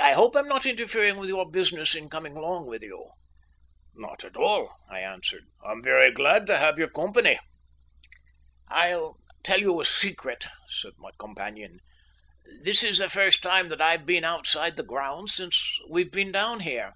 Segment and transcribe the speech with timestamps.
[0.00, 3.10] I hope I am not interfering with your business in coming along with you?"
[3.94, 7.38] "Not at all," I answered, "I am very glad to have your company."
[8.68, 11.80] "I'll tell you a secret," said my companion.
[12.62, 16.10] "This is the first time that I have been outside the grounds since we have
[16.10, 16.94] been down here."